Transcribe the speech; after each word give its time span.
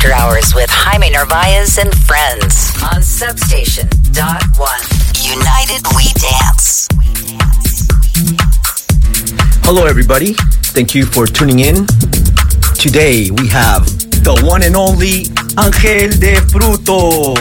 After 0.00 0.14
Hours 0.14 0.54
with 0.54 0.70
Jaime 0.70 1.10
Narvaez 1.10 1.76
and 1.76 1.94
friends 1.94 2.72
on 2.90 3.02
Substation 3.02 3.86
Dot 4.12 4.42
One. 4.56 4.80
United 5.20 5.84
We 5.94 6.08
Dance. 6.16 6.88
Hello, 9.62 9.84
everybody. 9.84 10.32
Thank 10.72 10.94
you 10.94 11.04
for 11.04 11.26
tuning 11.26 11.58
in. 11.58 11.86
Today 12.76 13.30
we 13.30 13.46
have 13.48 13.84
the 14.24 14.40
one 14.42 14.62
and 14.62 14.74
only 14.74 15.28
Angel 15.60 16.08
de 16.18 16.40
Fruto. 16.48 17.36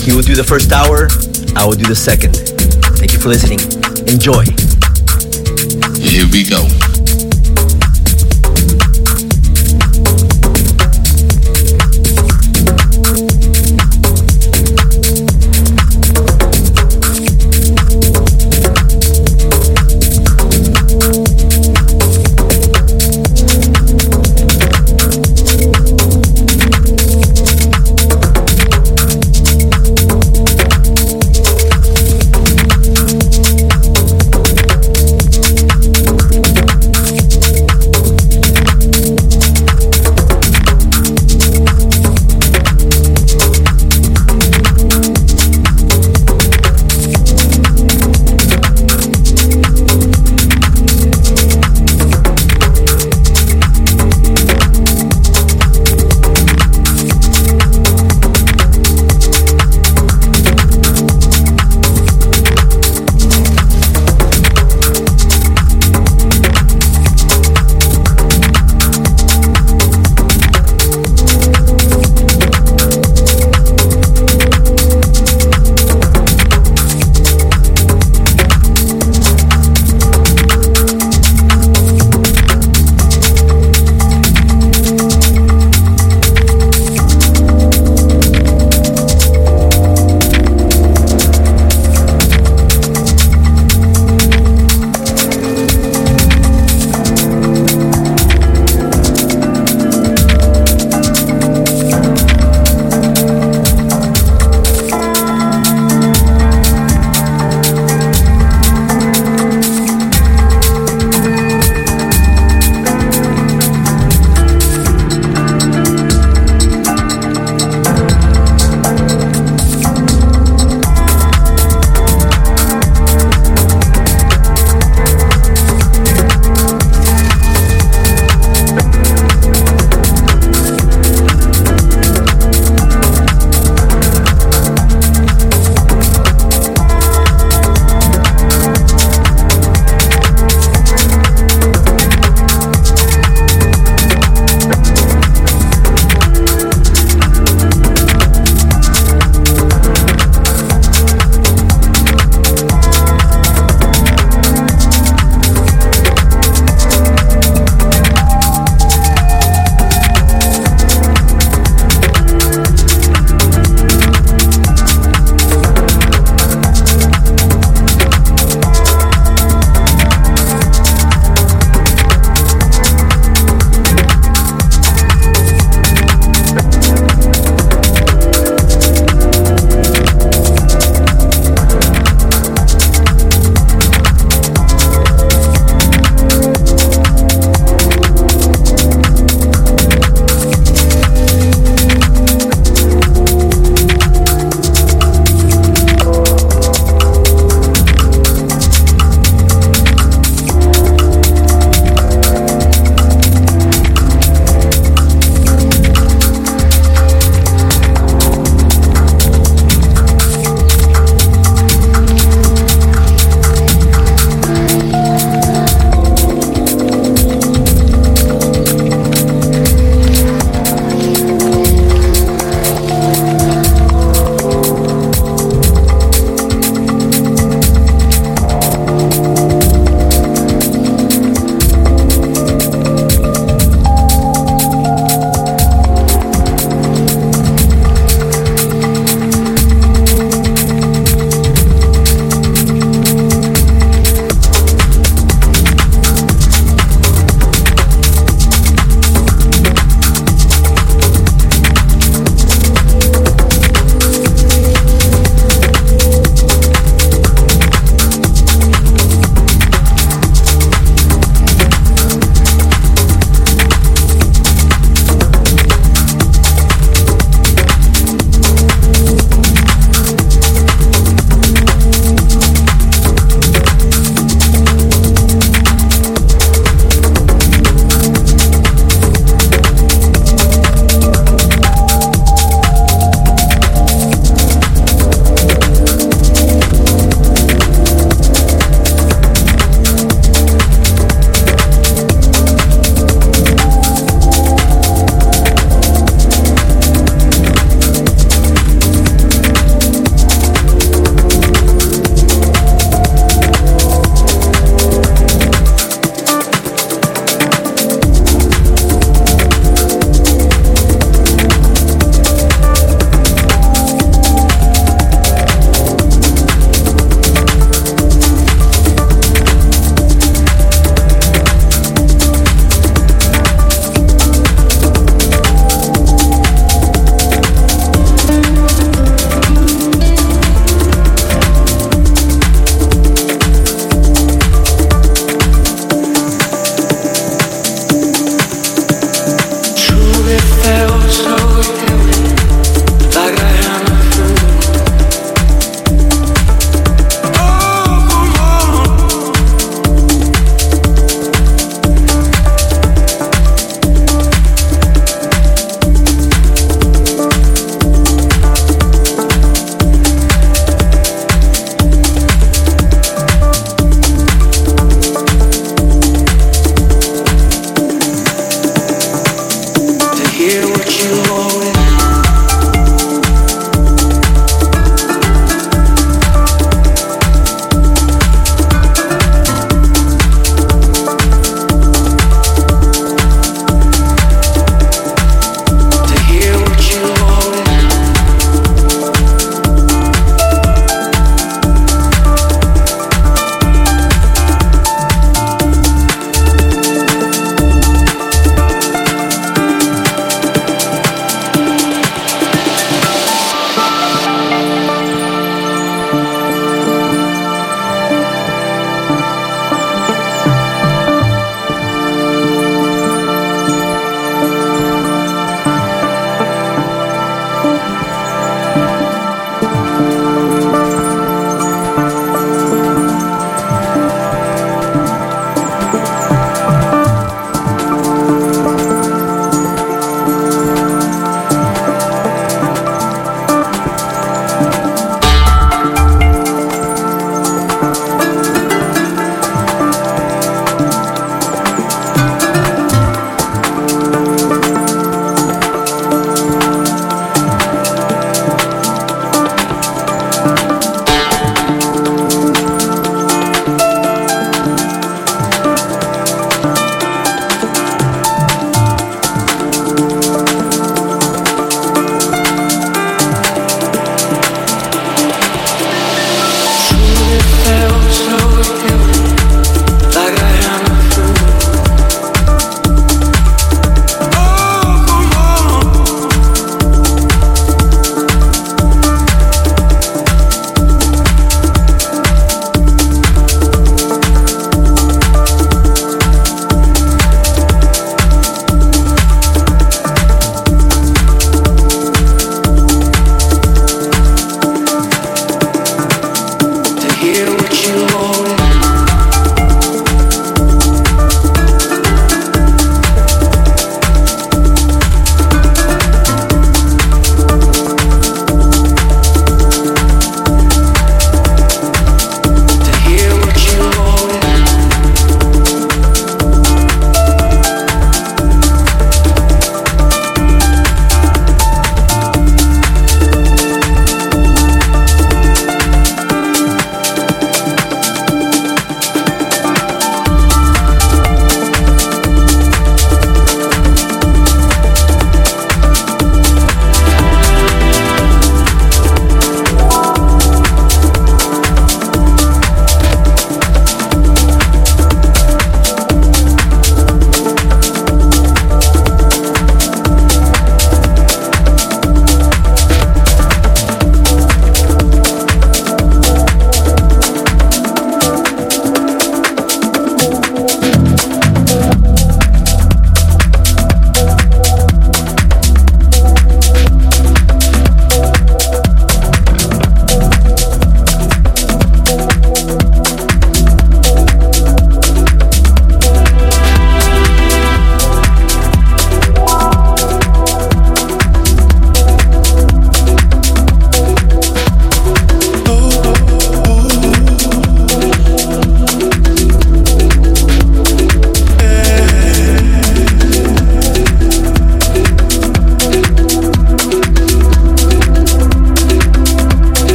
He 0.00 0.10
will 0.16 0.22
do 0.22 0.34
the 0.34 0.42
first 0.42 0.72
hour, 0.72 1.06
I 1.54 1.64
will 1.64 1.76
do 1.76 1.86
the 1.86 1.94
second. 1.94 2.34
Thank 2.98 3.12
you 3.12 3.20
for 3.20 3.28
listening. 3.28 3.60
Enjoy. 4.08 4.42
Here 6.02 6.26
we 6.32 6.42
go. 6.42 6.89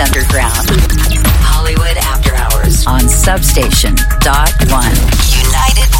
Underground. 0.00 0.68
Hollywood 1.42 1.96
After 1.98 2.34
Hours 2.34 2.86
on 2.86 3.08
Substation. 3.08 3.96
Dot 4.20 4.54
one. 4.70 4.94
United 5.34 5.90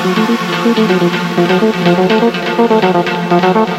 Thank 0.00 1.68
you. 3.68 3.77